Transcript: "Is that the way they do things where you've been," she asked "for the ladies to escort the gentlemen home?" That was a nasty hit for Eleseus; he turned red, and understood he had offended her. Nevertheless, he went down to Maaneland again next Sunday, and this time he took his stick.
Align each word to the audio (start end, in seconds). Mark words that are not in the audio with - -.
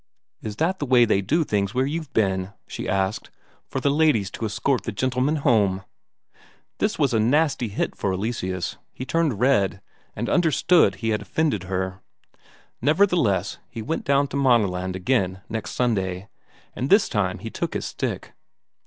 "Is 0.41 0.55
that 0.55 0.79
the 0.79 0.87
way 0.87 1.05
they 1.05 1.21
do 1.21 1.43
things 1.43 1.75
where 1.75 1.85
you've 1.85 2.11
been," 2.11 2.53
she 2.65 2.89
asked 2.89 3.29
"for 3.67 3.79
the 3.79 3.91
ladies 3.91 4.31
to 4.31 4.45
escort 4.45 4.81
the 4.81 4.91
gentlemen 4.91 5.35
home?" 5.35 5.83
That 6.79 6.97
was 6.97 7.13
a 7.13 7.19
nasty 7.19 7.67
hit 7.67 7.95
for 7.95 8.11
Eleseus; 8.11 8.77
he 8.93 9.05
turned 9.05 9.39
red, 9.39 9.79
and 10.15 10.27
understood 10.27 10.95
he 10.95 11.09
had 11.09 11.21
offended 11.21 11.65
her. 11.65 12.01
Nevertheless, 12.81 13.59
he 13.69 13.83
went 13.83 14.03
down 14.03 14.27
to 14.29 14.37
Maaneland 14.37 14.95
again 14.95 15.41
next 15.49 15.73
Sunday, 15.75 16.29
and 16.75 16.89
this 16.89 17.07
time 17.07 17.37
he 17.37 17.51
took 17.51 17.75
his 17.75 17.85
stick. 17.85 18.33